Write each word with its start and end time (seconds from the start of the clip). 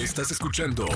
Estás 0.00 0.30
escuchando 0.30 0.86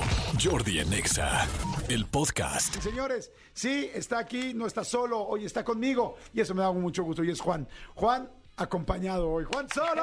Jordi 0.43 0.79
en 0.79 0.91
Exa, 0.91 1.47
el 1.89 2.05
podcast. 2.07 2.73
Señores, 2.81 3.31
sí, 3.53 3.87
está 3.93 4.17
aquí, 4.17 4.55
no 4.55 4.65
está 4.65 4.83
solo, 4.83 5.21
hoy 5.21 5.45
está 5.45 5.63
conmigo 5.63 6.17
y 6.33 6.41
eso 6.41 6.55
me 6.55 6.63
da 6.63 6.71
mucho 6.71 7.03
gusto 7.03 7.23
y 7.23 7.29
es 7.29 7.39
Juan. 7.39 7.67
Juan 7.93 8.27
acompañado 8.57 9.29
hoy. 9.29 9.43
Juan 9.43 9.67
Solo. 9.69 10.01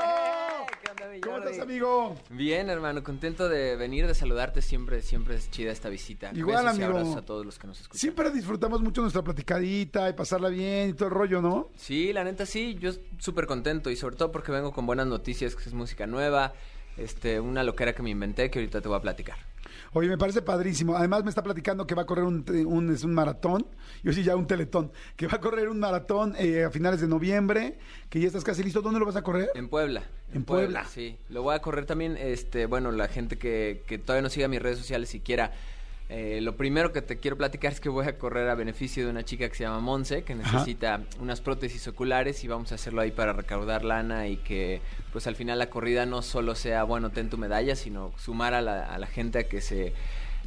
¿Qué 0.85 0.91
onda, 0.91 1.09
mi 1.13 1.21
¿Cómo 1.21 1.39
estás, 1.39 1.59
amigo? 1.59 2.15
Bien, 2.31 2.71
hermano, 2.71 3.03
contento 3.03 3.49
de 3.49 3.75
venir, 3.75 4.07
de 4.07 4.15
saludarte. 4.15 4.63
Siempre, 4.63 5.03
siempre 5.03 5.35
es 5.35 5.51
chida 5.51 5.73
esta 5.73 5.89
visita. 5.89 6.31
Igual, 6.33 6.65
Besos 6.67 6.79
y 6.79 6.83
amigo. 6.85 6.99
abrazos 6.99 7.17
a 7.17 7.25
todos 7.25 7.45
los 7.45 7.59
que 7.59 7.67
nos 7.67 7.81
escuchan. 7.81 7.99
Siempre 7.99 8.31
disfrutamos 8.31 8.83
mucho 8.83 9.01
nuestra 9.01 9.23
platicadita 9.23 10.09
y 10.11 10.13
pasarla 10.13 10.49
bien 10.49 10.91
y 10.91 10.93
todo 10.93 11.09
el 11.09 11.15
rollo, 11.15 11.43
¿no? 11.43 11.71
Sí, 11.77 12.13
la 12.13 12.23
neta 12.23 12.47
sí, 12.47 12.77
yo 12.79 12.93
súper 13.19 13.47
contento 13.47 13.91
y 13.91 13.97
sobre 13.97 14.15
todo 14.15 14.31
porque 14.31 14.53
vengo 14.53 14.73
con 14.73 14.87
buenas 14.87 15.09
noticias, 15.09 15.57
que 15.57 15.65
es 15.65 15.73
música 15.75 16.07
nueva, 16.07 16.53
este, 16.97 17.41
una 17.41 17.63
loquera 17.63 17.95
que 17.95 18.03
me 18.03 18.11
inventé 18.11 18.51
que 18.51 18.59
ahorita 18.59 18.81
te 18.81 18.89
voy 18.89 18.99
a 18.99 19.01
platicar. 19.03 19.37
Oye, 19.95 20.09
me 20.09 20.17
parece 20.17 20.41
padrísimo. 20.43 20.97
Además, 20.97 21.23
me 21.23 21.29
está 21.29 21.43
platicando 21.43 21.87
que 21.87 21.95
va 21.95 22.03
a 22.03 22.07
correr 22.07 22.25
un, 22.25 22.45
un- 22.67 22.93
es 22.95 23.05
un 23.05 23.13
maratón. 23.13 23.67
Yo 24.03 24.13
sí, 24.13 24.23
ya 24.23 24.37
un 24.37 24.47
teletón. 24.47 24.91
Que 25.17 25.27
va 25.27 25.35
a 25.37 25.41
correr 25.41 25.69
un 25.69 25.79
maratón 25.81 26.35
eh, 26.39 26.65
a 26.65 26.71
finales 26.71 27.01
de 27.03 27.09
noviembre. 27.09 27.79
Que 28.09 28.19
ya 28.21 28.27
estás 28.27 28.43
casi 28.43 28.63
listo. 28.63 28.81
¿Dónde 28.81 28.99
lo 29.01 29.07
vas 29.07 29.17
a 29.17 29.23
correr? 29.23 29.51
En 29.55 29.69
Puebla. 29.69 30.03
En 30.33 30.45
Puebla. 30.45 30.87
Sí, 30.87 31.19
lo 31.29 31.43
voy 31.43 31.55
a 31.55 31.59
correr 31.61 31.85
también, 31.85 32.17
este, 32.17 32.65
bueno, 32.65 32.91
la 32.91 33.09
gente 33.09 33.37
que, 33.37 33.83
que 33.87 33.99
todavía 33.99 34.23
no 34.23 34.31
siga 34.31 34.49
mis 34.49 34.63
redes 34.63 34.79
sociales 34.79 35.11
siquiera. 35.11 35.53
Eh, 36.09 36.41
lo 36.43 36.57
primero 36.57 36.93
que 36.93 37.01
te 37.01 37.19
quiero 37.19 37.37
platicar 37.37 37.73
es 37.73 37.81
que 37.81 37.89
voy 37.89 38.07
a 38.07 38.19
correr 38.19 38.49
a 38.49 38.55
beneficio 38.55 39.05
de 39.05 39.11
una 39.11 39.25
chica 39.25 39.49
que 39.49 39.55
se 39.55 39.65
llama 39.65 39.81
Monse, 39.81 40.25
que 40.25 40.35
Ajá. 40.35 40.53
necesita 40.53 41.01
unas 41.21 41.41
prótesis 41.41 41.87
oculares 41.89 42.45
y 42.45 42.49
vamos 42.49 42.73
a 42.73 42.75
hacerlo 42.75 43.01
ahí 43.01 43.11
para 43.11 43.33
recaudar 43.33 43.85
lana 43.85 44.29
y 44.29 44.37
que 44.37 44.81
pues 45.13 45.27
al 45.27 45.37
final 45.37 45.59
la 45.59 45.71
corrida 45.71 46.05
no 46.05 46.23
solo 46.23 46.55
sea, 46.55 46.85
bueno, 46.85 47.11
ten 47.11 47.31
tu 47.31 47.39
medalla, 47.39 47.77
sino 47.77 48.13
sumar 48.19 48.55
a 48.55 48.61
la, 48.61 48.85
a 48.85 48.99
la 48.99 49.07
gente 49.07 49.39
a 49.39 49.43
que 49.45 49.61
se... 49.61 49.93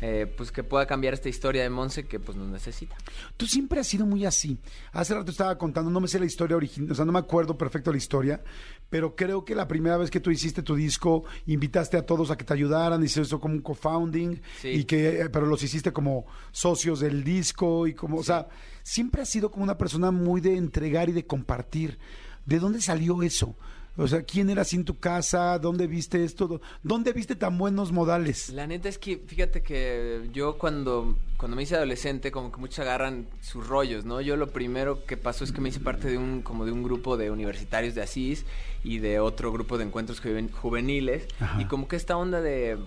eh, 0.02 0.32
pues 0.38 0.52
que 0.52 0.64
pueda 0.64 0.86
cambiar 0.86 1.14
esta 1.14 1.30
historia 1.30 1.64
de 1.64 1.70
Monse 1.70 2.06
que 2.06 2.20
pues 2.20 2.38
nos 2.38 2.48
necesita. 2.50 2.96
Tú 3.38 3.46
siempre 3.48 3.80
has 3.80 3.88
sido 3.88 4.06
muy 4.06 4.26
así. 4.26 4.58
Hace 4.92 5.14
rato 5.16 5.32
estaba 5.32 5.58
contando, 5.58 5.90
no 5.92 6.00
me 6.00 6.08
sé 6.08 6.20
la 6.20 6.26
historia 6.26 6.58
original, 6.58 6.92
o 6.92 6.96
sea, 6.96 7.06
no 7.06 7.12
me 7.12 7.20
acuerdo 7.20 7.58
perfecto 7.58 7.92
la 7.92 7.98
historia, 7.98 8.44
pero 8.90 9.16
creo 9.16 9.46
que 9.46 9.56
la 9.56 9.68
primera 9.68 9.98
vez 9.98 10.10
que 10.12 10.20
tú 10.20 10.32
hiciste 10.32 10.62
tu 10.62 10.76
disco, 10.76 11.24
invitaste 11.48 11.98
a 11.98 12.06
todos 12.06 12.30
a 12.32 12.38
que 12.38 12.44
te 12.44 12.54
ayudaran, 12.54 13.02
hiciste 13.04 13.22
eso 13.22 13.40
como 13.40 13.54
un 13.56 13.62
co-founding, 13.62 14.42
Sí. 14.62 14.70
y 14.70 14.84
que, 14.84 15.22
eh, 15.22 15.30
pero 15.30 15.46
los 15.46 15.64
hiciste 15.64 15.92
como 15.94 16.26
socios 16.52 17.00
del 17.00 17.24
disco 17.24 17.88
y 17.88 17.94
como, 17.94 18.18
o 18.18 18.24
sea, 18.24 18.48
siempre 18.84 19.22
has 19.22 19.30
sido 19.30 19.50
como 19.52 19.64
una 19.64 19.78
persona 19.78 20.12
muy 20.12 20.42
de 20.42 20.56
entregar 20.58 21.10
y 21.10 21.14
de 21.14 21.26
compartir. 21.26 21.98
¿De 22.46 22.60
dónde 22.60 22.80
salió 22.82 23.24
eso? 23.24 23.56
O 23.98 24.08
sea, 24.08 24.24
¿quién 24.24 24.50
era 24.50 24.64
así 24.64 24.76
en 24.76 24.84
tu 24.84 25.00
casa? 25.00 25.58
¿Dónde 25.60 25.88
viste 25.88 26.24
esto? 26.26 26.60
¿Dónde 26.84 27.14
viste 27.14 27.36
tan 27.36 27.58
buenos 27.58 27.92
modales? 27.94 28.50
La 28.50 28.68
neta 28.68 28.90
es 28.90 28.98
que, 28.98 29.18
fíjate 29.26 29.62
que 29.64 30.30
yo 30.34 30.58
cuando, 30.58 31.18
cuando 31.38 31.56
me 31.56 31.64
hice 31.64 31.76
adolescente, 31.76 32.30
como 32.32 32.52
que 32.52 32.58
muchos 32.58 32.80
agarran 32.80 33.28
sus 33.42 33.66
rollos, 33.68 34.04
¿no? 34.04 34.20
Yo 34.20 34.36
lo 34.36 34.48
primero 34.48 35.06
que 35.06 35.16
pasó 35.16 35.44
es 35.46 35.52
que 35.54 35.62
me 35.62 35.70
hice 35.70 35.80
parte 35.80 36.10
de 36.10 36.18
un, 36.18 36.42
como 36.42 36.66
de 36.66 36.74
un 36.74 36.84
grupo 36.84 37.16
de 37.16 37.32
universitarios 37.32 37.96
de 37.96 38.02
Asís 38.02 38.46
y 38.84 38.98
de 39.00 39.20
otro 39.22 39.52
grupo 39.54 39.78
de 39.78 39.86
encuentros 39.86 40.22
juven- 40.22 40.52
juveniles. 40.52 41.26
Ajá. 41.40 41.62
Y 41.62 41.66
como 41.66 41.88
que 41.88 41.96
esta 41.96 42.18
onda 42.18 42.42
de 42.42 42.78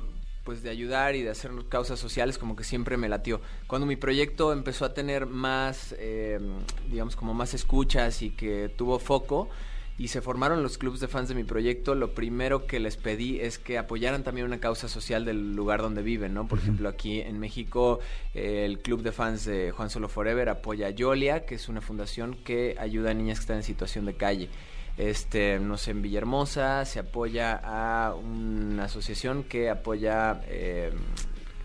pues 0.45 0.63
de 0.63 0.71
ayudar 0.71 1.15
y 1.15 1.23
de 1.23 1.29
hacer 1.29 1.51
causas 1.69 1.99
sociales 1.99 2.39
como 2.39 2.57
que 2.57 2.65
siempre 2.65 2.97
me 2.97 3.11
latió. 3.11 3.41
Cuando 3.67 3.87
mi 3.87 3.97
proyecto 3.97 4.51
empezó 4.55 4.87
a 4.87 4.95
tener 4.95 5.27
más, 5.27 5.95
eh, 5.99 6.39
digamos, 6.91 7.17
como 7.17 7.35
más 7.35 7.53
escuchas 7.53 8.23
y 8.23 8.31
que 8.31 8.71
tuvo 8.75 8.99
foco, 8.99 9.51
y 9.99 10.09
se 10.09 10.23
formaron 10.23 10.63
los 10.63 10.79
clubes 10.79 11.01
de 11.01 11.09
fans 11.09 11.29
de 11.29 11.35
mi 11.35 11.43
proyecto, 11.43 11.97
lo 11.97 12.15
primero 12.15 12.67
que 12.67 12.79
les 12.79 12.97
pedí 12.97 13.41
es 13.41 13.59
que 13.59 13.79
apoyaran 13.79 14.23
también 14.23 14.47
una 14.47 14.61
causa 14.61 14.89
social 14.89 15.25
del 15.25 15.57
lugar 15.57 15.83
donde 15.83 16.03
viven, 16.03 16.35
¿no? 16.35 16.47
Por 16.47 16.61
ejemplo, 16.61 16.89
aquí 16.89 17.21
en 17.21 17.41
México, 17.41 17.99
eh, 18.33 18.65
el 18.65 18.79
club 18.79 19.03
de 19.03 19.11
fans 19.11 19.45
de 19.45 19.73
Juan 19.73 19.91
Solo 19.91 20.09
Forever 20.09 20.51
apoya 20.51 20.87
a 20.87 20.91
Yolia, 20.91 21.45
que 21.45 21.57
es 21.57 21.69
una 21.69 21.81
fundación 21.81 22.37
que 22.45 22.77
ayuda 22.79 23.11
a 23.11 23.15
niñas 23.15 23.39
que 23.39 23.43
están 23.43 23.57
en 23.57 23.65
situación 23.65 24.07
de 24.07 24.15
calle. 24.15 24.49
Este, 24.97 25.59
no 25.59 25.77
sé, 25.77 25.91
en 25.91 26.03
Villahermosa 26.03 26.85
se 26.85 27.01
apoya 27.01 27.61
a 27.63 28.15
una 28.15 28.85
asociación 28.85 29.43
que 29.43 29.69
apoya 29.69 30.43
eh, 30.47 30.93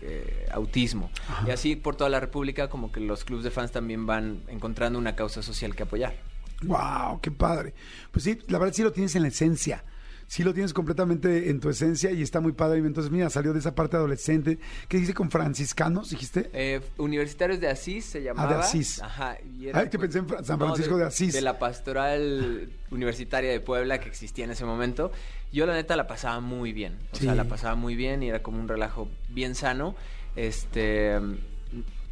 eh, 0.02 0.46
autismo. 0.50 1.08
Y 1.46 1.50
así 1.50 1.76
por 1.76 1.94
toda 1.94 2.10
la 2.10 2.18
República, 2.18 2.68
como 2.68 2.90
que 2.90 2.98
los 2.98 3.24
clubes 3.24 3.44
de 3.44 3.52
fans 3.52 3.70
también 3.70 4.06
van 4.06 4.42
encontrando 4.48 4.98
una 4.98 5.14
causa 5.14 5.40
social 5.40 5.76
que 5.76 5.84
apoyar. 5.84 6.33
¡Wow! 6.62 7.20
¡Qué 7.20 7.30
padre! 7.30 7.74
Pues 8.10 8.24
sí, 8.24 8.38
la 8.48 8.58
verdad 8.58 8.74
sí 8.74 8.82
lo 8.82 8.92
tienes 8.92 9.14
en 9.16 9.22
la 9.22 9.28
esencia. 9.28 9.84
Sí 10.26 10.42
lo 10.42 10.54
tienes 10.54 10.72
completamente 10.72 11.50
en 11.50 11.60
tu 11.60 11.68
esencia 11.68 12.10
y 12.10 12.22
está 12.22 12.40
muy 12.40 12.52
padre. 12.52 12.78
Entonces, 12.78 13.12
mira, 13.12 13.28
salió 13.28 13.52
de 13.52 13.58
esa 13.58 13.74
parte 13.74 13.96
adolescente. 13.96 14.58
¿Qué 14.88 14.96
dice 14.96 15.12
con 15.12 15.30
franciscanos, 15.30 16.08
dijiste? 16.10 16.48
Eh, 16.54 16.80
Universitarios 16.96 17.60
de 17.60 17.68
Asís 17.68 18.06
se 18.06 18.22
llamaba. 18.22 18.58
Asís. 18.60 19.02
Ajá. 19.02 19.36
y 19.58 19.68
era, 19.68 19.80
Ay, 19.80 19.90
que 19.90 19.98
pues, 19.98 20.08
pensé 20.08 20.20
en 20.20 20.28
Fra- 20.28 20.42
San 20.42 20.58
Francisco 20.58 20.96
de 20.96 21.04
Asís. 21.04 21.34
De 21.34 21.42
la 21.42 21.58
pastoral 21.58 22.70
universitaria 22.90 23.50
de 23.50 23.60
Puebla 23.60 24.00
que 24.00 24.08
existía 24.08 24.46
en 24.46 24.52
ese 24.52 24.64
momento. 24.64 25.12
Yo 25.52 25.66
la 25.66 25.74
neta 25.74 25.94
la 25.94 26.06
pasaba 26.06 26.40
muy 26.40 26.72
bien. 26.72 26.96
O 27.12 27.16
Sí. 27.16 27.24
sea, 27.24 27.34
la 27.34 27.44
pasaba 27.44 27.74
muy 27.74 27.94
bien 27.94 28.22
y 28.22 28.30
era 28.30 28.42
como 28.42 28.58
un 28.58 28.66
relajo 28.66 29.10
bien 29.28 29.54
sano. 29.54 29.94
Este. 30.36 31.20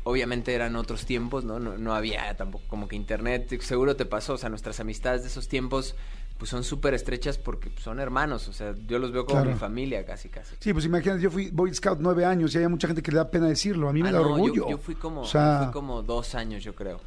Obviamente 0.04 0.52
eran 0.54 0.74
otros 0.76 1.06
tiempos, 1.06 1.44
¿no? 1.44 1.58
No, 1.60 1.78
no 1.78 1.94
había 1.94 2.36
tampoco 2.36 2.64
como 2.68 2.88
que 2.88 2.96
internet. 2.96 3.60
Seguro 3.60 3.94
te 3.96 4.04
pasó. 4.04 4.34
O 4.34 4.38
sea, 4.38 4.48
nuestras 4.48 4.80
amistades 4.80 5.22
de 5.22 5.28
esos 5.28 5.48
tiempos 5.48 5.94
pues 6.38 6.50
son 6.50 6.64
súper 6.64 6.92
estrechas 6.94 7.38
porque 7.38 7.70
son 7.78 8.00
hermanos. 8.00 8.48
O 8.48 8.52
sea, 8.52 8.74
yo 8.88 8.98
los 8.98 9.12
veo 9.12 9.24
como 9.26 9.40
Claro. 9.42 9.52
mi 9.52 9.58
familia 9.58 10.04
casi, 10.04 10.28
casi. 10.28 10.56
Sí, 10.58 10.72
pues 10.72 10.84
imagínate, 10.84 11.20
yo 11.22 11.30
fui 11.30 11.50
Boy 11.52 11.72
Scout 11.72 11.98
nueve 12.00 12.24
años 12.24 12.52
y 12.54 12.58
hay 12.58 12.66
mucha 12.66 12.88
gente 12.88 13.00
que 13.00 13.12
le 13.12 13.18
da 13.18 13.30
pena 13.30 13.46
decirlo. 13.46 13.88
A 13.88 13.92
mí 13.92 14.02
me 14.02 14.08
Ah, 14.08 14.12
da 14.12 14.18
no, 14.22 14.32
orgullo. 14.32 14.68
Yo, 14.68 14.78
fui 14.78 14.96
como, 14.96 15.20
O 15.20 15.24
sea, 15.24 15.60
fui 15.64 15.72
como 15.72 16.02
dos 16.02 16.34
años, 16.34 16.64
yo 16.64 16.74
creo. 16.74 17.00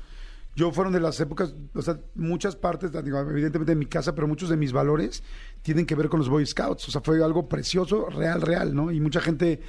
Yo 0.55 0.71
fueron 0.71 0.93
de 0.93 1.01
las 1.01 1.19
épocas, 1.19 1.53
o 1.73 1.81
sea, 1.81 1.99
muchas 2.15 2.55
partes, 2.55 2.89
digo, 3.03 3.19
evidentemente 3.19 3.73
de 3.73 3.75
mi 3.75 3.87
casa, 3.87 4.15
pero 4.15 4.25
muchos 4.25 4.47
de 4.47 4.55
mis 4.55 4.71
valores 4.71 5.21
tienen 5.63 5.85
que 5.85 5.95
ver 5.95 6.07
con 6.07 6.19
los 6.19 6.29
Boy 6.29 6.45
Scouts. 6.45 6.87
O 6.87 6.91
sea, 6.91 7.01
fue 7.01 7.21
algo 7.21 7.49
precioso, 7.49 8.09
real, 8.09 8.41
real, 8.41 8.73
¿no? 8.73 8.89
Y 8.89 9.01
mucha 9.01 9.19
gente, 9.19 9.59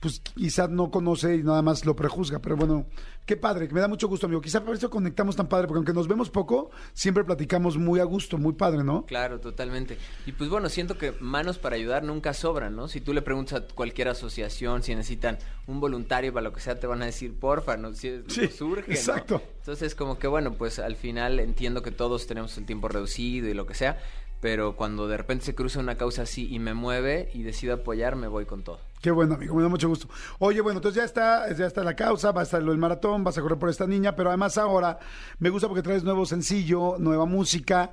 pues 0.00 0.20
quizás 0.20 0.70
no 0.70 0.90
conoce 0.90 1.36
y 1.36 1.42
nada 1.42 1.62
más 1.62 1.84
lo 1.84 1.96
prejuzga. 1.96 2.38
Pero 2.40 2.56
bueno, 2.56 2.86
qué 3.26 3.36
padre, 3.36 3.66
que 3.66 3.74
me 3.74 3.80
da 3.80 3.88
mucho 3.88 4.06
gusto, 4.08 4.26
amigo. 4.26 4.40
Quizá 4.40 4.64
por 4.64 4.74
eso 4.74 4.88
conectamos 4.90 5.34
tan 5.34 5.48
padre, 5.48 5.66
porque 5.66 5.78
aunque 5.78 5.92
nos 5.92 6.06
vemos 6.06 6.30
poco, 6.30 6.70
siempre 6.92 7.24
platicamos 7.24 7.76
muy 7.76 7.98
a 7.98 8.04
gusto, 8.04 8.38
muy 8.38 8.52
padre, 8.52 8.84
¿no? 8.84 9.04
Claro, 9.06 9.40
totalmente. 9.40 9.98
Y 10.26 10.32
pues 10.32 10.48
bueno, 10.50 10.68
siento 10.68 10.96
que 10.98 11.12
manos 11.20 11.58
para 11.58 11.76
ayudar 11.76 12.04
nunca 12.04 12.32
sobran, 12.32 12.76
¿no? 12.76 12.86
Si 12.88 13.00
tú 13.00 13.12
le 13.12 13.22
preguntas 13.22 13.60
a 13.60 13.74
cualquier 13.74 14.08
asociación 14.08 14.82
si 14.82 14.94
necesitan 14.94 15.38
un 15.66 15.80
voluntario 15.80 16.32
para 16.32 16.44
lo 16.44 16.52
que 16.52 16.60
sea, 16.60 16.78
te 16.78 16.86
van 16.86 17.02
a 17.02 17.06
decir, 17.06 17.34
porfa, 17.38 17.76
¿no? 17.76 17.92
Si 17.94 18.22
Sí, 18.28 18.48
surge, 18.48 18.88
¿no? 18.88 18.94
exacto. 18.94 19.42
Entonces, 19.58 19.94
como 19.94 20.18
que 20.18 20.28
bueno, 20.28 20.54
pues 20.54 20.78
al 20.78 20.94
final 20.96 21.40
entiendo 21.40 21.82
que 21.82 21.90
todos 21.90 22.26
tenemos 22.26 22.56
el 22.56 22.66
tiempo 22.66 22.88
reducido 22.88 23.48
y 23.48 23.54
lo 23.54 23.66
que 23.66 23.74
sea, 23.74 23.98
pero 24.40 24.76
cuando 24.76 25.08
de 25.08 25.16
repente 25.16 25.44
se 25.44 25.54
cruza 25.54 25.80
una 25.80 25.96
causa 25.96 26.22
así 26.22 26.48
y 26.50 26.58
me 26.58 26.74
mueve 26.74 27.30
y 27.34 27.42
decido 27.42 27.74
apoyar, 27.74 28.16
me 28.16 28.28
voy 28.28 28.46
con 28.46 28.62
todo. 28.62 28.78
Qué 29.00 29.10
bueno, 29.10 29.34
amigo, 29.34 29.54
me 29.54 29.62
da 29.62 29.68
mucho 29.68 29.88
gusto. 29.88 30.08
Oye, 30.38 30.60
bueno, 30.60 30.78
entonces 30.78 30.96
ya 30.96 31.04
está, 31.04 31.52
ya 31.54 31.66
está 31.66 31.84
la 31.84 31.94
causa, 31.94 32.32
va 32.32 32.40
a 32.40 32.44
estar 32.44 32.62
del 32.62 32.78
maratón, 32.78 33.22
vas 33.22 33.38
a 33.38 33.42
correr 33.42 33.58
por 33.58 33.68
esta 33.68 33.86
niña, 33.86 34.16
pero 34.16 34.30
además 34.30 34.58
ahora 34.58 34.98
me 35.38 35.50
gusta 35.50 35.68
porque 35.68 35.82
traes 35.82 36.02
nuevo 36.02 36.26
sencillo, 36.26 36.96
nueva 36.98 37.24
música, 37.24 37.92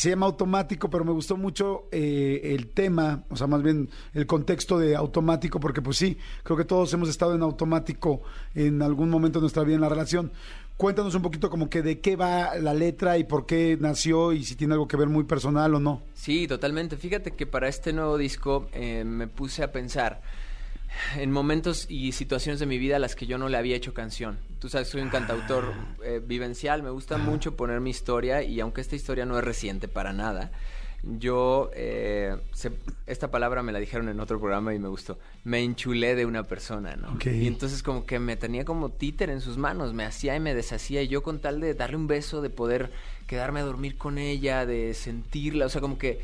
se 0.00 0.10
llama 0.10 0.26
Automático, 0.26 0.90
pero 0.90 1.04
me 1.04 1.12
gustó 1.12 1.36
mucho 1.36 1.88
eh, 1.90 2.40
el 2.44 2.68
tema, 2.68 3.24
o 3.30 3.36
sea, 3.36 3.46
más 3.46 3.62
bien 3.62 3.88
el 4.12 4.26
contexto 4.26 4.78
de 4.78 4.94
automático, 4.94 5.58
porque 5.58 5.80
pues 5.80 5.96
sí, 5.96 6.18
creo 6.42 6.56
que 6.56 6.64
todos 6.64 6.92
hemos 6.92 7.08
estado 7.08 7.34
en 7.34 7.42
automático 7.42 8.22
en 8.54 8.82
algún 8.82 9.08
momento 9.08 9.38
de 9.38 9.44
nuestra 9.44 9.64
vida 9.64 9.76
en 9.76 9.80
la 9.80 9.88
relación. 9.88 10.32
Cuéntanos 10.76 11.14
un 11.14 11.22
poquito 11.22 11.48
como 11.48 11.70
que 11.70 11.80
de 11.80 12.00
qué 12.00 12.16
va 12.16 12.56
la 12.56 12.74
letra 12.74 13.16
y 13.16 13.24
por 13.24 13.46
qué 13.46 13.78
nació 13.80 14.34
y 14.34 14.44
si 14.44 14.56
tiene 14.56 14.74
algo 14.74 14.86
que 14.86 14.98
ver 14.98 15.08
muy 15.08 15.24
personal 15.24 15.74
o 15.74 15.80
no. 15.80 16.02
Sí, 16.12 16.46
totalmente. 16.46 16.98
Fíjate 16.98 17.30
que 17.30 17.46
para 17.46 17.68
este 17.68 17.94
nuevo 17.94 18.18
disco 18.18 18.68
eh, 18.74 19.02
me 19.04 19.26
puse 19.26 19.62
a 19.62 19.72
pensar 19.72 20.20
en 21.16 21.30
momentos 21.30 21.86
y 21.88 22.12
situaciones 22.12 22.60
de 22.60 22.66
mi 22.66 22.78
vida 22.78 22.96
a 22.96 22.98
las 22.98 23.14
que 23.14 23.26
yo 23.26 23.38
no 23.38 23.48
le 23.48 23.56
había 23.56 23.76
hecho 23.76 23.92
canción. 23.94 24.38
Tú 24.60 24.68
sabes, 24.68 24.88
soy 24.88 25.02
un 25.02 25.10
cantautor 25.10 25.72
eh, 26.04 26.20
vivencial, 26.24 26.82
me 26.82 26.90
gusta 26.90 27.18
mucho 27.18 27.56
poner 27.56 27.80
mi 27.80 27.90
historia 27.90 28.42
y 28.42 28.60
aunque 28.60 28.80
esta 28.80 28.96
historia 28.96 29.26
no 29.26 29.38
es 29.38 29.44
reciente 29.44 29.88
para 29.88 30.12
nada, 30.12 30.50
yo, 31.02 31.70
eh, 31.74 32.36
se- 32.52 32.72
esta 33.06 33.30
palabra 33.30 33.62
me 33.62 33.70
la 33.70 33.78
dijeron 33.78 34.08
en 34.08 34.18
otro 34.18 34.40
programa 34.40 34.74
y 34.74 34.78
me 34.78 34.88
gustó, 34.88 35.18
me 35.44 35.60
enchulé 35.62 36.14
de 36.16 36.26
una 36.26 36.42
persona, 36.44 36.96
¿no? 36.96 37.16
Y 37.44 37.46
entonces 37.46 37.82
como 37.82 38.06
que 38.06 38.18
me 38.18 38.36
tenía 38.36 38.64
como 38.64 38.88
títer 38.88 39.30
en 39.30 39.40
sus 39.40 39.56
manos, 39.56 39.92
me 39.92 40.04
hacía 40.04 40.34
y 40.34 40.40
me 40.40 40.54
deshacía. 40.54 41.02
Y 41.02 41.08
yo 41.08 41.22
con 41.22 41.38
tal 41.40 41.60
de 41.60 41.74
darle 41.74 41.96
un 41.96 42.06
beso, 42.08 42.40
de 42.42 42.50
poder 42.50 42.90
quedarme 43.28 43.60
a 43.60 43.64
dormir 43.64 43.96
con 43.98 44.18
ella, 44.18 44.66
de 44.66 44.94
sentirla, 44.94 45.66
o 45.66 45.68
sea, 45.68 45.80
como 45.80 45.98
que 45.98 46.20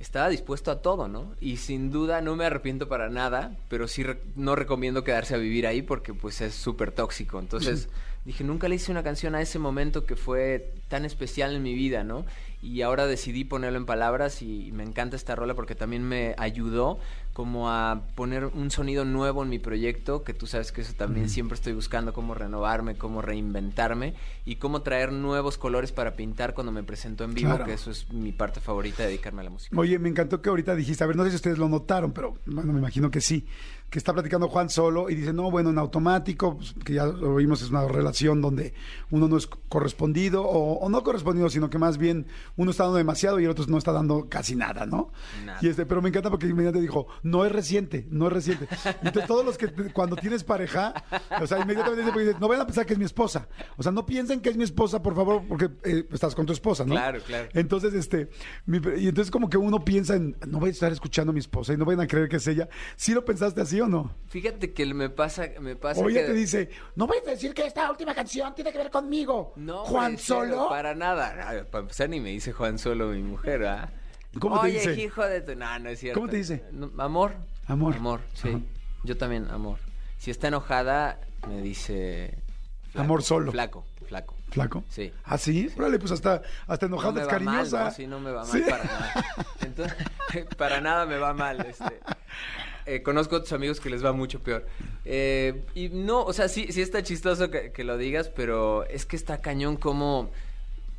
estaba 0.00 0.28
dispuesto 0.28 0.70
a 0.70 0.82
todo, 0.82 1.06
¿no? 1.08 1.34
Y 1.40 1.58
sin 1.58 1.90
duda 1.92 2.20
no 2.20 2.34
me 2.34 2.46
arrepiento 2.46 2.88
para 2.88 3.08
nada, 3.10 3.56
pero 3.68 3.86
sí 3.86 4.02
re- 4.02 4.20
no 4.34 4.56
recomiendo 4.56 5.04
quedarse 5.04 5.34
a 5.34 5.38
vivir 5.38 5.66
ahí 5.66 5.82
porque 5.82 6.14
pues 6.14 6.40
es 6.40 6.54
súper 6.54 6.90
tóxico. 6.90 7.38
Entonces 7.38 7.88
dije, 8.24 8.44
nunca 8.44 8.68
le 8.68 8.74
hice 8.76 8.90
una 8.92 9.02
canción 9.02 9.34
a 9.34 9.40
ese 9.42 9.58
momento 9.58 10.04
que 10.04 10.16
fue 10.16 10.72
tan 10.88 11.04
especial 11.04 11.54
en 11.54 11.62
mi 11.62 11.74
vida, 11.74 12.04
¿no? 12.04 12.24
Y 12.62 12.82
ahora 12.82 13.06
decidí 13.06 13.44
ponerlo 13.44 13.78
en 13.78 13.86
palabras 13.86 14.42
y, 14.42 14.66
y 14.66 14.72
me 14.72 14.82
encanta 14.84 15.16
esta 15.16 15.34
rola 15.34 15.54
porque 15.54 15.74
también 15.74 16.02
me 16.04 16.34
ayudó 16.36 16.98
como 17.32 17.70
a 17.70 18.02
poner 18.16 18.44
un 18.46 18.70
sonido 18.70 19.04
nuevo 19.06 19.42
en 19.42 19.48
mi 19.48 19.58
proyecto, 19.58 20.24
que 20.24 20.34
tú 20.34 20.46
sabes 20.46 20.72
que 20.72 20.82
eso 20.82 20.92
también 20.94 21.30
siempre 21.30 21.54
estoy 21.54 21.72
buscando 21.72 22.12
cómo 22.12 22.34
renovarme, 22.34 22.96
cómo 22.96 23.22
reinventarme 23.22 24.14
y 24.44 24.56
cómo 24.56 24.82
traer 24.82 25.12
nuevos 25.12 25.56
colores 25.56 25.90
para 25.92 26.16
pintar 26.16 26.52
cuando 26.54 26.70
me 26.72 26.82
presento 26.82 27.24
en 27.24 27.32
vivo, 27.32 27.48
Claro. 27.50 27.64
que 27.64 27.72
eso 27.72 27.90
es 27.90 28.12
mi 28.12 28.32
parte 28.32 28.60
favorita 28.60 29.04
de 29.04 29.10
dedicarme 29.10 29.40
a 29.40 29.44
la 29.44 29.50
música. 29.50 29.74
Oye, 29.78 29.98
me 29.98 30.08
encantó 30.10 30.42
que 30.42 30.50
ahorita 30.50 30.74
dijiste, 30.74 31.02
a 31.02 31.06
ver, 31.06 31.16
no 31.16 31.24
sé 31.24 31.30
si 31.30 31.36
ustedes 31.36 31.56
lo 31.56 31.68
notaron, 31.68 32.12
pero 32.12 32.36
bueno, 32.46 32.72
me 32.74 32.78
imagino 32.80 33.10
que 33.10 33.20
sí, 33.22 33.46
que 33.90 33.98
está 33.98 34.12
platicando 34.12 34.48
Juan 34.48 34.70
solo 34.70 35.10
y 35.10 35.16
dice, 35.16 35.32
no, 35.32 35.50
bueno, 35.50 35.70
en 35.70 35.78
automático, 35.78 36.56
pues, 36.56 36.74
que 36.84 36.94
ya 36.94 37.06
lo 37.06 37.34
vimos, 37.34 37.60
es 37.60 37.70
una 37.70 37.86
relación 37.88 38.40
donde 38.40 38.72
uno 39.10 39.26
no 39.26 39.36
es 39.36 39.48
correspondido 39.68 40.42
o, 40.44 40.74
o 40.78 40.88
no 40.88 41.02
correspondido, 41.02 41.50
sino 41.50 41.70
que 41.70 41.78
más 41.78 41.98
bien 41.98 42.26
uno 42.56 42.70
está 42.70 42.84
dando 42.84 42.98
demasiado 42.98 43.40
y 43.40 43.44
el 43.44 43.50
otro 43.50 43.64
no 43.66 43.78
está 43.78 43.90
dando 43.92 44.28
casi 44.28 44.54
nada, 44.54 44.86
¿no? 44.86 45.12
Nada. 45.44 45.58
Y 45.60 45.68
este, 45.68 45.86
pero 45.86 46.00
me 46.02 46.08
encanta 46.10 46.30
porque 46.30 46.46
inmediatamente 46.46 46.82
dijo, 46.82 47.08
no 47.24 47.44
es 47.44 47.50
reciente, 47.50 48.06
no 48.10 48.28
es 48.28 48.32
reciente. 48.32 48.68
Entonces 49.02 49.26
todos 49.26 49.44
los 49.44 49.58
que 49.58 49.68
cuando 49.92 50.14
tienes 50.16 50.44
pareja, 50.44 50.94
o 51.40 51.46
sea, 51.48 51.58
inmediatamente 51.60 52.16
dicen, 52.16 52.36
no 52.40 52.46
vayan 52.46 52.62
a 52.62 52.66
pensar 52.66 52.86
que 52.86 52.92
es 52.92 52.98
mi 52.98 53.04
esposa. 53.06 53.48
O 53.76 53.82
sea, 53.82 53.90
no 53.90 54.06
piensen 54.06 54.40
que 54.40 54.50
es 54.50 54.56
mi 54.56 54.62
esposa, 54.64 55.02
por 55.02 55.16
favor, 55.16 55.42
porque 55.48 55.68
eh, 55.82 56.06
estás 56.12 56.34
con 56.36 56.46
tu 56.46 56.52
esposa, 56.52 56.84
¿no? 56.84 56.92
Claro, 56.94 57.20
claro. 57.26 57.48
Entonces, 57.54 57.94
este, 57.94 58.28
mi- 58.66 58.78
y 58.98 59.08
entonces 59.08 59.32
como 59.32 59.50
que 59.50 59.56
uno 59.58 59.84
piensa 59.84 60.14
en, 60.14 60.36
no 60.46 60.60
voy 60.60 60.68
a 60.68 60.72
estar 60.72 60.92
escuchando 60.92 61.30
a 61.30 61.34
mi 61.34 61.40
esposa 61.40 61.72
y 61.72 61.76
no 61.76 61.84
vayan 61.84 62.02
a 62.02 62.06
creer 62.06 62.28
que 62.28 62.36
es 62.36 62.46
ella. 62.46 62.68
¿Sí 62.96 63.14
lo 63.14 63.24
pensaste 63.24 63.60
así 63.60 63.79
o 63.84 63.88
no? 63.88 64.14
Fíjate 64.28 64.72
que 64.72 64.86
me 64.94 65.10
pasa, 65.10 65.46
me 65.60 65.76
pasa 65.76 66.00
O 66.00 66.08
ella 66.08 66.20
que... 66.20 66.26
te 66.28 66.32
dice, 66.34 66.70
no 66.96 67.06
vayas 67.06 67.26
a 67.26 67.30
decir 67.30 67.52
que 67.54 67.66
esta 67.66 67.90
última 67.90 68.14
canción 68.14 68.54
tiene 68.54 68.72
que 68.72 68.78
ver 68.78 68.90
conmigo. 68.90 69.52
No, 69.56 69.84
Juan 69.84 70.18
Solo. 70.18 70.68
Para 70.68 70.94
nada. 70.94 71.64
Para 71.70 71.82
empezar, 71.82 72.08
ni 72.08 72.20
me 72.20 72.30
dice 72.30 72.52
Juan 72.52 72.78
Solo, 72.78 73.08
mi 73.08 73.22
mujer, 73.22 73.64
¿ah? 73.66 73.90
¿Cómo 74.38 74.60
te 74.60 74.66
Oye, 74.68 74.78
dice? 74.78 74.94
hijo 75.02 75.24
de 75.24 75.40
tu... 75.40 75.56
No, 75.56 75.78
no 75.80 75.88
es 75.90 75.98
cierto. 75.98 76.20
¿Cómo 76.20 76.30
te 76.30 76.36
dice? 76.36 76.62
No, 76.70 76.90
amor. 77.02 77.34
Amor. 77.66 77.96
Amor, 77.96 78.20
sí. 78.34 78.48
Ajá. 78.48 78.60
Yo 79.04 79.16
también, 79.16 79.50
amor. 79.50 79.78
Si 80.18 80.30
está 80.30 80.48
enojada, 80.48 81.18
me 81.48 81.60
dice... 81.62 82.38
flaco, 82.92 83.04
Amor 83.04 83.22
solo. 83.24 83.50
Flaco, 83.50 83.84
flaco. 84.06 84.36
¿Flaco? 84.50 84.84
Sí. 84.88 85.12
¿Ah, 85.24 85.38
sí? 85.38 85.70
Órale, 85.76 85.98
pues 86.00 86.10
hasta, 86.12 86.42
hasta 86.66 86.86
No 86.88 86.96
enojada 86.96 87.12
me 87.12 87.20
es 87.22 87.26
va 87.28 87.32
mal, 87.38 87.44
cariñosa. 87.44 87.84
¿no? 87.84 87.90
Sí, 87.92 88.06
no 88.06 88.20
me 88.20 88.30
va 88.32 88.42
mal 88.44 88.52
Sí. 88.52 88.60
para 88.68 88.84
nada. 88.84 89.12
Entonces, 89.62 89.96
para 90.58 90.80
nada 90.80 91.06
me 91.06 91.16
va 91.18 91.32
mal. 91.34 91.60
Este. 91.60 92.00
Eh, 92.90 93.04
conozco 93.04 93.36
otros 93.36 93.52
amigos 93.52 93.78
que 93.78 93.88
les 93.88 94.04
va 94.04 94.12
mucho 94.12 94.40
peor. 94.40 94.66
Eh, 95.04 95.62
y 95.76 95.90
no, 95.90 96.24
o 96.24 96.32
sea, 96.32 96.48
sí, 96.48 96.72
sí 96.72 96.82
está 96.82 97.04
chistoso 97.04 97.48
que, 97.48 97.70
que 97.70 97.84
lo 97.84 97.96
digas, 97.96 98.28
pero 98.28 98.84
es 98.86 99.06
que 99.06 99.14
está 99.14 99.40
cañón 99.40 99.76
como 99.76 100.30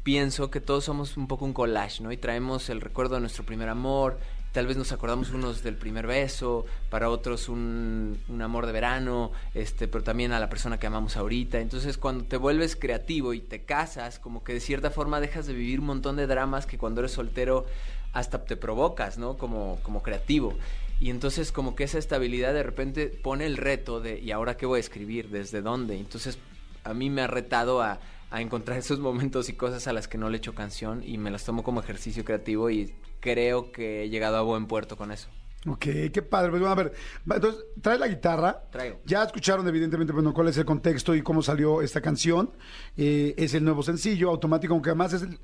pienso 0.03 0.49
que 0.49 0.61
todos 0.61 0.85
somos 0.85 1.17
un 1.17 1.27
poco 1.27 1.43
un 1.43 1.51
collage, 1.51 2.01
¿no? 2.01 2.13
Y 2.13 2.15
traemos 2.15 2.69
el 2.69 2.79
recuerdo 2.79 3.15
de 3.15 3.21
nuestro 3.21 3.43
primer 3.43 3.67
amor. 3.67 4.17
Tal 4.53 4.67
vez 4.67 4.77
nos 4.77 4.93
acordamos 4.93 5.31
unos 5.31 5.63
del 5.63 5.75
primer 5.75 6.07
beso, 6.07 6.65
para 6.89 7.09
otros 7.09 7.49
un, 7.49 8.17
un 8.29 8.41
amor 8.41 8.67
de 8.67 8.71
verano, 8.71 9.33
este, 9.53 9.89
pero 9.89 10.01
también 10.01 10.31
a 10.31 10.39
la 10.39 10.47
persona 10.49 10.79
que 10.79 10.87
amamos 10.87 11.17
ahorita. 11.17 11.59
Entonces, 11.59 11.97
cuando 11.97 12.23
te 12.23 12.37
vuelves 12.37 12.77
creativo 12.77 13.33
y 13.33 13.41
te 13.41 13.63
casas, 13.63 14.17
como 14.17 14.45
que 14.45 14.53
de 14.53 14.61
cierta 14.61 14.91
forma 14.91 15.19
dejas 15.19 15.45
de 15.45 15.53
vivir 15.53 15.81
un 15.81 15.87
montón 15.87 16.15
de 16.15 16.25
dramas 16.25 16.65
que 16.65 16.77
cuando 16.77 17.01
eres 17.01 17.11
soltero 17.11 17.65
hasta 18.13 18.45
te 18.45 18.55
provocas, 18.55 19.17
¿no? 19.17 19.37
Como, 19.37 19.77
como 19.83 20.01
creativo. 20.03 20.53
Y 21.01 21.09
entonces 21.09 21.51
como 21.51 21.75
que 21.75 21.83
esa 21.83 21.97
estabilidad 21.97 22.53
de 22.53 22.61
repente 22.61 23.07
pone 23.07 23.47
el 23.47 23.57
reto 23.57 23.99
de, 23.99 24.19
¿y 24.19 24.29
ahora 24.29 24.55
qué 24.55 24.67
voy 24.67 24.77
a 24.77 24.81
escribir? 24.81 25.29
¿Desde 25.29 25.63
dónde? 25.63 25.97
Entonces 25.97 26.37
a 26.83 26.93
mí 26.93 27.09
me 27.09 27.23
ha 27.23 27.27
retado 27.27 27.81
a, 27.81 27.99
a 28.29 28.39
encontrar 28.39 28.77
esos 28.77 28.99
momentos 28.99 29.49
y 29.49 29.53
cosas 29.53 29.87
a 29.87 29.93
las 29.93 30.07
que 30.07 30.19
no 30.19 30.29
le 30.29 30.37
echo 30.37 30.53
canción 30.53 31.01
y 31.03 31.17
me 31.17 31.31
las 31.31 31.43
tomo 31.43 31.63
como 31.63 31.79
ejercicio 31.79 32.23
creativo 32.23 32.69
y 32.69 32.93
creo 33.19 33.71
que 33.71 34.03
he 34.03 34.09
llegado 34.09 34.37
a 34.37 34.43
buen 34.43 34.67
puerto 34.67 34.95
con 34.95 35.11
eso. 35.11 35.29
Ok, 35.67 35.85
qué 36.11 36.21
padre. 36.27 36.49
Pues 36.49 36.59
bueno, 36.61 36.71
a 36.73 36.75
ver, 36.75 36.91
entonces, 37.29 37.63
trae 37.81 37.99
la 37.99 38.07
guitarra. 38.07 38.63
Traigo. 38.71 38.99
Ya 39.05 39.23
escucharon, 39.23 39.67
evidentemente, 39.67 40.11
bueno, 40.11 40.33
cuál 40.33 40.47
es 40.47 40.57
el 40.57 40.65
contexto 40.65 41.13
y 41.13 41.21
cómo 41.21 41.43
salió 41.43 41.81
esta 41.83 42.01
canción. 42.01 42.51
Eh, 42.97 43.35
es 43.37 43.53
el 43.53 43.63
nuevo 43.63 43.83
sencillo, 43.83 44.29
automático, 44.29 44.73
aunque 44.73 44.89
además 44.89 45.13
es 45.13 45.21
el- 45.21 45.39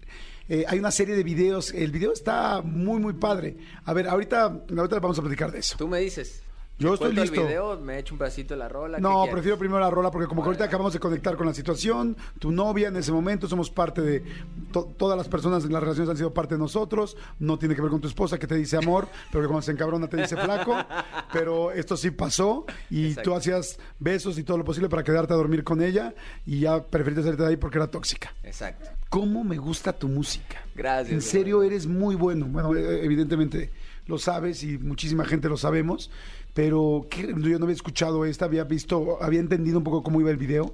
eh, 0.50 0.66
hay 0.68 0.80
una 0.80 0.92
serie 0.92 1.16
de 1.16 1.24
videos. 1.24 1.72
El 1.74 1.92
video 1.92 2.14
está 2.14 2.62
muy, 2.64 3.00
muy 3.00 3.14
padre. 3.14 3.58
A 3.86 3.94
ver, 3.94 4.08
ahorita, 4.08 4.44
ahorita 4.75 5.00
vamos 5.00 5.19
a 5.19 5.22
platicar 5.22 5.52
de 5.52 5.60
eso. 5.60 5.75
Tú 5.78 5.88
me 5.88 6.00
dices. 6.00 6.42
Yo 6.79 6.89
¿te 6.89 6.94
estoy 7.06 7.13
listo. 7.15 7.41
el 7.41 7.47
video, 7.47 7.79
me 7.79 7.97
echo 7.97 8.13
un 8.13 8.19
pedacito 8.19 8.53
de 8.53 8.59
la 8.59 8.69
rola. 8.69 8.97
¿qué 8.97 9.01
No, 9.01 9.25
prefiero 9.31 9.57
primero 9.57 9.79
la 9.79 9.89
rola 9.89 10.12
porque 10.12 10.27
como 10.27 10.44
que 10.44 10.47
ahorita 10.50 10.65
acabamos 10.65 10.94
de 10.94 11.00
conectar 11.00 11.35
con 11.35 11.47
la 11.47 11.53
situación, 11.56 12.15
tu 12.39 12.51
novia 12.51 12.89
en 12.89 12.95
ese 12.97 13.12
momento, 13.12 13.47
somos 13.47 13.71
parte 13.71 14.01
de, 14.01 14.24
to- 14.71 14.94
todas 14.97 15.18
las 15.18 15.27
personas 15.27 15.65
en 15.65 15.74
las 15.74 15.81
relaciones 15.81 16.09
han 16.12 16.18
sido 16.18 16.33
parte 16.33 16.53
de 16.53 16.59
nosotros, 16.59 17.18
no 17.39 17.57
tiene 17.57 17.74
que 17.75 17.81
ver 17.81 17.89
con 17.89 18.00
tu 18.00 18.07
esposa 18.07 18.38
que 18.38 18.45
te 18.45 18.53
dice 18.56 18.77
amor, 18.77 19.07
pero 19.31 19.41
que 19.41 19.47
cuando 19.47 19.63
se 19.63 19.71
encabrona 19.71 20.07
te 20.07 20.18
dice 20.18 20.38
flaco, 20.38 20.75
pero 21.33 21.71
esto 21.71 21.97
sí 21.97 22.12
pasó 22.12 22.65
y 22.91 23.07
Exacto. 23.07 23.31
tú 23.31 23.35
hacías 23.35 23.79
besos 24.00 24.38
y 24.38 24.44
todo 24.44 24.57
lo 24.59 24.63
posible 24.65 24.88
para 24.88 25.03
quedarte 25.03 25.33
a 25.33 25.35
dormir 25.38 25.63
con 25.63 25.81
ella 25.81 26.13
y 26.45 26.59
ya 26.59 26.83
preferiste 26.83 27.24
salirte 27.24 27.41
de 27.44 27.50
ahí 27.50 27.57
porque 27.57 27.79
era 27.79 27.88
tóxica. 27.88 28.33
Exacto. 28.44 28.89
¿Cómo 29.09 29.44
me 29.44 29.57
gusta 29.57 29.94
tu 29.94 30.07
música? 30.09 30.62
Gracias. 30.75 31.12
En 31.13 31.21
serio, 31.21 31.57
hermano. 31.57 31.71
eres 31.71 31.88
muy 31.88 32.15
bueno. 32.15 32.45
Bueno, 32.45 32.75
eh, 32.75 33.03
evidentemente 33.03 33.71
lo 34.06 34.18
sabes 34.18 34.63
y 34.63 34.77
muchísima 34.77 35.25
gente 35.25 35.50
lo 35.50 35.57
sabemos, 35.57 36.12
pero 36.57 37.06
¿qué? 37.07 37.21
yo 37.21 37.59
no 37.59 37.65
había 37.65 37.75
escuchado 37.75 38.25
esta, 38.25 38.45
había 38.45 38.63
visto, 38.63 39.19
había 39.21 39.39
entendido 39.39 39.77
un 39.77 39.83
poco 39.83 40.01
cómo 40.01 40.19
iba 40.21 40.31
el 40.31 40.38
video, 40.38 40.74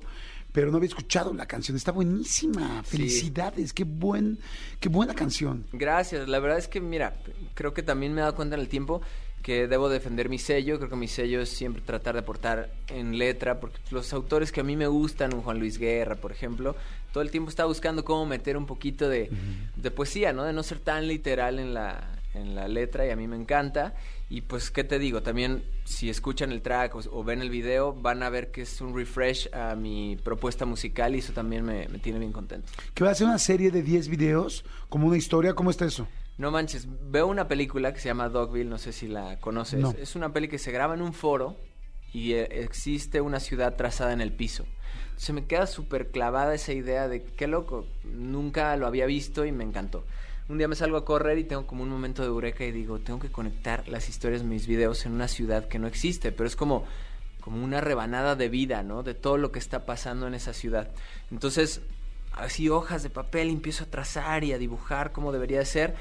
pero 0.54 0.72
no 0.72 0.78
había 0.78 0.88
escuchado 0.88 1.34
la 1.34 1.46
canción. 1.46 1.76
Está 1.76 1.92
buenísima. 1.92 2.82
Sí. 2.86 2.96
Felicidades, 2.96 3.74
qué 3.74 3.84
buen, 3.84 4.40
qué 4.80 4.88
buena 4.88 5.14
canción. 5.14 5.66
Gracias, 5.74 6.30
la 6.30 6.40
verdad 6.40 6.58
es 6.58 6.70
que 6.70 6.80
mira, 6.80 7.18
creo 7.54 7.74
que 7.74 7.84
también 7.84 8.14
me 8.14 8.22
he 8.22 8.24
dado 8.24 8.34
cuenta 8.34 8.56
en 8.56 8.62
el 8.62 8.70
tiempo 8.70 9.02
que 9.42 9.68
debo 9.68 9.90
defender 9.90 10.30
mi 10.30 10.40
sello, 10.40 10.78
creo 10.78 10.90
que 10.90 10.96
mi 10.96 11.10
sello 11.10 11.42
es 11.42 11.50
siempre 11.50 11.82
tratar 11.82 12.14
de 12.14 12.22
aportar 12.22 12.72
en 12.88 13.18
letra, 13.18 13.60
porque 13.60 13.78
los 13.92 14.14
autores 14.14 14.54
que 14.54 14.62
a 14.62 14.64
mí 14.64 14.78
me 14.78 14.88
gustan, 14.88 15.34
un 15.34 15.42
Juan 15.42 15.60
Luis 15.60 15.78
Guerra, 15.78 16.16
por 16.16 16.32
ejemplo, 16.32 16.78
todo 17.12 17.22
el 17.22 17.30
tiempo 17.30 17.50
está 17.50 17.66
buscando 17.66 18.06
cómo 18.06 18.26
meter 18.26 18.56
un 18.56 18.68
poquito 18.68 19.10
de, 19.10 19.30
de 19.76 19.92
poesía, 19.92 20.32
¿no? 20.32 20.46
De 20.46 20.54
no 20.54 20.64
ser 20.64 20.80
tan 20.80 21.10
literal 21.10 21.60
en 21.60 21.74
la, 21.74 22.13
en 22.34 22.56
la 22.56 22.68
letra 22.68 23.06
y 23.06 23.10
a 23.10 23.16
mí 23.16 23.28
me 23.28 23.36
encanta. 23.36 23.94
Y 24.30 24.42
pues, 24.42 24.72
¿qué 24.72 24.84
te 24.84 25.00
digo? 25.00 25.22
También 25.22 25.64
si 25.84 26.10
escuchan 26.10 26.52
el 26.52 26.62
track 26.62 26.96
o, 26.96 27.02
o 27.12 27.24
ven 27.24 27.42
el 27.42 27.50
video, 27.50 27.94
van 27.94 28.24
a 28.24 28.30
ver 28.30 28.52
que 28.52 28.64
es 28.64 28.82
un 28.82 28.96
refresh 28.96 29.50
a 29.54 29.76
mi 29.76 30.18
propuesta 30.24 30.66
musical 30.66 31.16
y 31.16 31.20
eso 31.20 31.34
también 31.34 31.64
me, 31.64 31.88
me 31.88 32.00
tiene 32.00 32.20
bien 32.20 32.32
contento. 32.32 32.72
Que 32.94 33.04
va 33.04 33.12
a 33.12 33.16
ser 33.16 33.28
una 33.28 33.40
serie 33.40 33.72
de 33.72 33.84
10 33.84 34.08
videos, 34.08 34.66
como 34.90 35.08
una 35.08 35.18
historia, 35.18 35.54
¿cómo 35.54 35.70
está 35.70 35.86
eso? 35.86 36.08
No 36.38 36.50
manches, 36.50 36.88
veo 37.12 37.28
una 37.28 37.48
película 37.48 37.94
que 37.94 38.00
se 38.00 38.10
llama 38.10 38.28
Dogville, 38.28 38.70
no 38.70 38.80
sé 38.80 38.92
si 38.92 39.08
la 39.08 39.40
conoces. 39.40 39.80
No. 39.80 39.92
Es 39.92 40.16
una 40.16 40.34
peli 40.34 40.48
que 40.48 40.58
se 40.58 40.72
graba 40.72 40.96
en 40.96 41.02
un 41.02 41.14
foro 41.14 41.58
y 42.12 42.34
eh, 42.34 42.48
existe 42.64 43.22
una 43.22 43.40
ciudad 43.40 43.76
trazada 43.76 44.14
en 44.14 44.22
el 44.22 44.34
piso. 44.34 44.66
Se 45.16 45.32
me 45.32 45.46
queda 45.46 45.68
súper 45.68 46.10
clavada 46.10 46.56
esa 46.56 46.74
idea 46.74 47.08
de 47.08 47.24
qué 47.24 47.46
loco, 47.46 47.86
nunca 48.04 48.76
lo 48.78 48.88
había 48.88 49.06
visto 49.06 49.46
y 49.46 49.52
me 49.52 49.64
encantó. 49.64 50.06
Un 50.54 50.60
día 50.60 50.68
me 50.68 50.76
salgo 50.76 50.98
a 50.98 51.04
correr 51.04 51.40
y 51.40 51.46
tengo 51.46 51.66
como 51.66 51.82
un 51.82 51.90
momento 51.90 52.22
de 52.22 52.28
eureka 52.28 52.64
y 52.64 52.72
digo, 52.72 53.00
tengo 53.00 53.20
que 53.20 53.32
conectar 53.32 53.88
las 53.90 54.08
historias 54.08 54.44
de 54.44 54.48
mis 54.48 54.68
videos 54.68 55.04
en 55.08 55.14
una 55.14 55.28
ciudad 55.28 55.68
que 55.68 55.80
no 55.80 55.88
existe, 55.88 56.32
pero 56.32 56.46
es 56.46 56.56
como 56.56 56.86
como 57.42 57.64
una 57.64 57.82
rebanada 57.82 58.36
de 58.36 58.50
vida, 58.50 58.84
¿no? 58.84 59.02
De 59.02 59.16
todo 59.16 59.40
lo 59.40 59.52
que 59.52 59.58
está 59.58 59.88
pasando 59.88 60.28
en 60.28 60.36
esa 60.36 60.54
ciudad. 60.54 60.92
Entonces, 61.32 61.82
así 62.34 62.70
hojas 62.70 63.02
de 63.02 63.10
papel 63.10 63.50
empiezo 63.50 63.86
a 63.86 63.88
trazar 63.88 64.44
y 64.44 64.54
a 64.54 64.60
dibujar 64.60 65.12
como 65.12 65.32
debería 65.32 65.58
de 65.58 65.66
ser. 65.66 65.96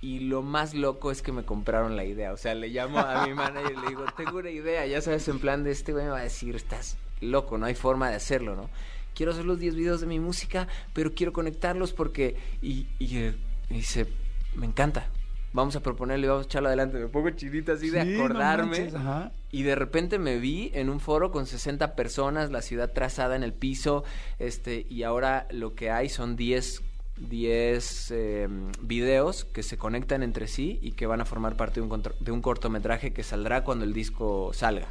Y 0.00 0.18
lo 0.18 0.42
más 0.42 0.74
loco 0.74 1.12
es 1.12 1.22
que 1.22 1.30
me 1.30 1.44
compraron 1.44 1.94
la 1.94 2.04
idea. 2.04 2.32
O 2.32 2.36
sea, 2.36 2.56
le 2.56 2.70
llamo 2.70 2.98
a 2.98 3.24
mi 3.28 3.32
manager 3.32 3.76
y 3.78 3.80
le 3.80 3.86
digo, 3.90 4.06
tengo 4.16 4.38
una 4.38 4.50
idea. 4.50 4.84
Ya 4.86 5.00
sabes, 5.02 5.28
en 5.28 5.38
plan 5.38 5.62
de 5.62 5.70
este 5.70 5.92
güey 5.92 6.06
me 6.06 6.10
va 6.10 6.18
a 6.18 6.24
decir, 6.24 6.56
estás 6.56 6.96
loco, 7.20 7.58
no 7.58 7.66
hay 7.66 7.76
forma 7.76 8.10
de 8.10 8.16
hacerlo, 8.16 8.56
¿no? 8.56 8.70
Quiero 9.14 9.30
hacer 9.30 9.44
los 9.44 9.60
10 9.60 9.76
videos 9.76 10.00
de 10.00 10.08
mi 10.08 10.18
música, 10.18 10.66
pero 10.92 11.14
quiero 11.14 11.32
conectarlos 11.32 11.92
porque... 11.92 12.36
Y, 12.60 12.88
y, 12.98 13.18
eh, 13.18 13.34
y 13.70 13.74
dice, 13.74 14.06
me 14.54 14.66
encanta. 14.66 15.08
Vamos 15.52 15.76
a 15.76 15.80
proponerlo 15.80 16.26
y 16.26 16.28
vamos 16.28 16.46
a 16.46 16.48
echarlo 16.48 16.68
adelante. 16.68 16.98
Me 16.98 17.06
pongo 17.06 17.30
chinita 17.30 17.74
así 17.74 17.88
de 17.88 18.04
no 18.04 18.24
acordarme. 18.24 18.90
manches. 18.90 19.32
Y 19.52 19.62
de 19.62 19.76
repente 19.76 20.18
me 20.18 20.38
vi 20.38 20.72
en 20.74 20.90
un 20.90 20.98
foro 20.98 21.30
con 21.30 21.46
60 21.46 21.94
personas, 21.94 22.50
la 22.50 22.60
ciudad 22.60 22.92
trazada 22.92 23.36
en 23.36 23.44
el 23.44 23.52
piso, 23.52 24.02
este, 24.40 24.84
y 24.90 25.04
ahora 25.04 25.46
lo 25.52 25.76
que 25.76 25.92
hay 25.92 26.08
son 26.08 26.34
10, 26.34 26.82
10 27.18 28.10
eh, 28.10 28.48
videos 28.82 29.44
que 29.44 29.62
se 29.62 29.78
conectan 29.78 30.24
entre 30.24 30.48
sí 30.48 30.80
y 30.82 30.92
que 30.92 31.06
van 31.06 31.20
a 31.20 31.24
formar 31.24 31.56
parte 31.56 31.80
de 31.80 31.86
un, 31.86 32.02
de 32.18 32.32
un 32.32 32.42
cortometraje 32.42 33.12
que 33.12 33.22
saldrá 33.22 33.62
cuando 33.62 33.84
el 33.84 33.92
disco 33.92 34.50
salga. 34.52 34.88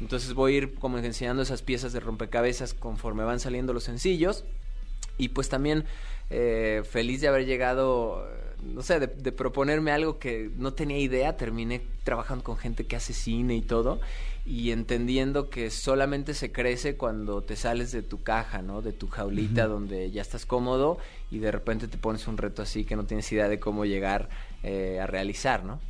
Entonces 0.00 0.32
voy 0.32 0.54
a 0.54 0.56
ir 0.58 0.74
como 0.76 0.96
enseñando 0.98 1.42
esas 1.42 1.60
piezas 1.60 1.92
de 1.92 2.00
rompecabezas 2.00 2.72
conforme 2.72 3.24
van 3.24 3.40
saliendo 3.40 3.74
los 3.74 3.84
sencillos. 3.84 4.44
Y 5.18 5.28
pues 5.28 5.48
también 5.48 5.84
eh, 6.30 6.82
feliz 6.88 7.20
de 7.20 7.28
haber 7.28 7.44
llegado, 7.44 8.26
no 8.62 8.82
sé, 8.82 9.00
de, 9.00 9.08
de 9.08 9.32
proponerme 9.32 9.90
algo 9.90 10.18
que 10.18 10.50
no 10.56 10.72
tenía 10.72 10.98
idea. 10.98 11.36
Terminé 11.36 11.82
trabajando 12.04 12.44
con 12.44 12.56
gente 12.56 12.86
que 12.86 12.96
hace 12.96 13.12
cine 13.12 13.54
y 13.56 13.62
todo. 13.62 14.00
Y 14.46 14.70
entendiendo 14.70 15.50
que 15.50 15.70
solamente 15.70 16.32
se 16.32 16.52
crece 16.52 16.96
cuando 16.96 17.42
te 17.42 17.54
sales 17.54 17.92
de 17.92 18.02
tu 18.02 18.22
caja, 18.22 18.62
¿no? 18.62 18.80
De 18.80 18.92
tu 18.92 19.08
jaulita 19.08 19.66
donde 19.66 20.10
ya 20.10 20.22
estás 20.22 20.46
cómodo 20.46 20.96
y 21.30 21.38
de 21.38 21.52
repente 21.52 21.86
te 21.86 21.98
pones 21.98 22.26
un 22.28 22.38
reto 22.38 22.62
así 22.62 22.84
que 22.84 22.96
no 22.96 23.04
tienes 23.04 23.30
idea 23.30 23.48
de 23.48 23.60
cómo 23.60 23.84
llegar 23.84 24.30
eh, 24.62 25.00
a 25.02 25.06
realizar, 25.06 25.64
¿no? 25.64 25.80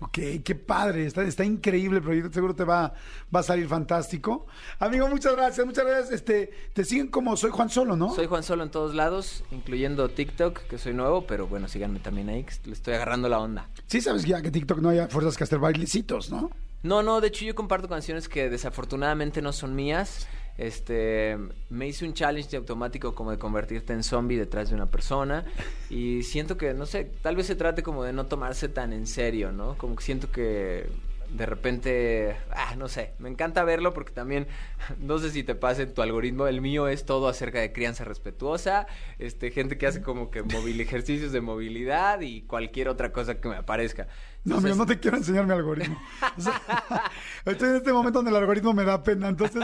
Ok, 0.00 0.18
qué 0.44 0.54
padre, 0.54 1.06
está, 1.06 1.22
está 1.22 1.44
increíble 1.44 1.98
el 1.98 2.04
proyecto, 2.04 2.32
seguro 2.32 2.54
te 2.54 2.64
va, 2.64 2.94
va 3.34 3.40
a 3.40 3.42
salir 3.42 3.66
fantástico. 3.66 4.46
Amigo, 4.78 5.08
muchas 5.08 5.34
gracias, 5.34 5.66
muchas 5.66 5.84
gracias. 5.84 6.12
Este, 6.12 6.52
te 6.72 6.84
siguen 6.84 7.08
como 7.08 7.36
Soy 7.36 7.50
Juan 7.50 7.68
Solo, 7.68 7.96
¿no? 7.96 8.14
Soy 8.14 8.26
Juan 8.26 8.42
Solo 8.44 8.62
en 8.62 8.70
todos 8.70 8.94
lados, 8.94 9.44
incluyendo 9.50 10.08
TikTok, 10.08 10.60
que 10.68 10.78
soy 10.78 10.94
nuevo, 10.94 11.26
pero 11.26 11.48
bueno, 11.48 11.66
síganme 11.66 11.98
también 11.98 12.28
ahí, 12.28 12.44
que 12.44 12.54
le 12.66 12.72
estoy 12.72 12.94
agarrando 12.94 13.28
la 13.28 13.40
onda. 13.40 13.68
Sí 13.86 14.00
sabes 14.00 14.24
ya 14.24 14.40
que 14.40 14.50
TikTok 14.50 14.78
no 14.78 14.90
hay 14.90 15.00
fuerzas 15.08 15.36
que 15.36 15.44
hacer 15.44 15.58
bailecitos, 15.58 16.30
¿no? 16.30 16.50
No, 16.84 17.02
no, 17.02 17.20
de 17.20 17.28
hecho 17.28 17.44
yo 17.44 17.56
comparto 17.56 17.88
canciones 17.88 18.28
que 18.28 18.48
desafortunadamente 18.48 19.42
no 19.42 19.52
son 19.52 19.74
mías. 19.74 20.28
Este, 20.58 21.38
me 21.70 21.86
hice 21.86 22.04
un 22.04 22.14
challenge 22.14 22.50
de 22.50 22.56
automático 22.56 23.14
como 23.14 23.30
de 23.30 23.38
convertirte 23.38 23.92
en 23.92 24.02
zombie 24.02 24.36
detrás 24.36 24.68
de 24.68 24.74
una 24.74 24.86
persona 24.86 25.44
y 25.88 26.24
siento 26.24 26.56
que, 26.56 26.74
no 26.74 26.84
sé, 26.84 27.04
tal 27.22 27.36
vez 27.36 27.46
se 27.46 27.54
trate 27.54 27.84
como 27.84 28.02
de 28.02 28.12
no 28.12 28.26
tomarse 28.26 28.68
tan 28.68 28.92
en 28.92 29.06
serio, 29.06 29.52
¿no? 29.52 29.78
Como 29.78 29.94
que 29.94 30.02
siento 30.02 30.32
que 30.32 30.86
de 31.30 31.46
repente, 31.46 32.36
ah, 32.50 32.74
no 32.76 32.88
sé, 32.88 33.12
me 33.18 33.28
encanta 33.28 33.62
verlo 33.62 33.92
porque 33.92 34.12
también, 34.12 34.46
no 34.98 35.18
sé 35.18 35.30
si 35.30 35.42
te 35.42 35.54
pasa 35.54 35.82
en 35.82 35.92
tu 35.92 36.02
algoritmo, 36.02 36.46
el 36.46 36.60
mío 36.60 36.88
es 36.88 37.04
todo 37.04 37.28
acerca 37.28 37.60
de 37.60 37.72
crianza 37.72 38.04
respetuosa, 38.04 38.86
este, 39.18 39.50
gente 39.50 39.76
que 39.76 39.86
hace 39.86 40.02
como 40.02 40.30
que 40.30 40.42
móvil 40.42 40.80
ejercicios 40.80 41.32
de 41.32 41.40
movilidad 41.40 42.20
y 42.20 42.42
cualquier 42.42 42.88
otra 42.88 43.12
cosa 43.12 43.40
que 43.40 43.48
me 43.48 43.56
aparezca. 43.56 44.08
No, 44.44 44.58
amigo, 44.58 44.76
no 44.76 44.86
te 44.86 44.98
quiero 44.98 45.18
enseñar 45.18 45.46
mi 45.46 45.52
algoritmo. 45.52 46.00
O 46.36 46.40
sea, 46.40 46.62
estoy 47.44 47.68
en 47.70 47.76
este 47.76 47.92
momento 47.92 48.20
donde 48.20 48.30
el 48.30 48.36
algoritmo 48.36 48.72
me 48.72 48.84
da 48.84 49.02
pena, 49.02 49.28
entonces... 49.28 49.62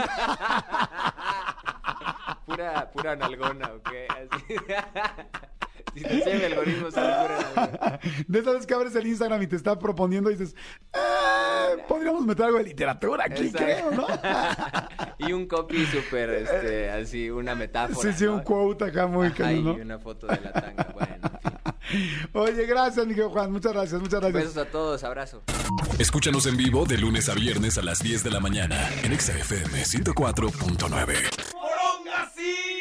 pura, 2.55 2.91
pura 2.91 3.15
nalgona, 3.15 3.71
¿ok? 3.73 3.89
Así. 4.09 4.55
Si 5.93 6.01
te 6.01 6.13
enseña 6.13 6.35
mi 6.39 6.43
algoritmo, 6.43 6.91
sale 6.91 7.07
pura 7.25 7.39
nalgona. 7.55 7.99
De 8.27 8.39
esas 8.39 8.53
veces 8.53 8.67
que 8.67 8.73
abres 8.73 8.95
el 8.97 9.07
Instagram 9.07 9.41
y 9.43 9.47
te 9.47 9.55
está 9.55 9.79
proponiendo 9.79 10.29
y 10.29 10.35
dices, 10.35 10.53
"Eh, 10.93 11.77
podríamos 11.87 12.25
meter 12.25 12.47
algo 12.47 12.57
de 12.57 12.65
literatura 12.65 13.23
aquí, 13.25 13.45
Exacto. 13.47 13.65
creo, 13.65 13.91
¿no? 13.91 14.05
y 15.19 15.31
un 15.31 15.47
copy 15.47 15.85
súper, 15.85 16.31
este, 16.31 16.91
así, 16.91 17.29
una 17.29 17.55
metáfora. 17.55 18.11
Sí, 18.11 18.17
sí, 18.17 18.25
un 18.25 18.37
¿no? 18.37 18.43
quote 18.43 18.83
acá 18.85 19.07
muy 19.07 19.27
Ajá, 19.27 19.35
cañón, 19.37 19.59
y 19.59 19.63
¿no? 19.63 19.73
una 19.83 19.99
foto 19.99 20.27
de 20.27 20.37
la 20.41 20.51
tanga, 20.51 20.83
bueno, 20.93 21.15
en 21.23 21.39
fin. 21.39 22.29
Oye, 22.33 22.65
gracias, 22.65 23.07
Miguel 23.07 23.29
Juan, 23.29 23.49
muchas 23.53 23.71
gracias, 23.71 24.01
muchas 24.01 24.19
gracias. 24.19 24.43
Besos 24.43 24.57
a 24.57 24.65
todos, 24.65 25.01
abrazo. 25.05 25.43
Escúchanos 25.97 26.45
en 26.47 26.57
vivo 26.57 26.85
de 26.85 26.97
lunes 26.97 27.29
a 27.29 27.35
viernes 27.35 27.77
a 27.77 27.81
las 27.81 27.99
10 28.03 28.21
de 28.21 28.31
la 28.31 28.41
mañana 28.41 28.89
en 29.03 29.13
Exa 29.13 29.31
FM 29.31 29.81
104.9. 29.85 31.54
See. 32.33 32.74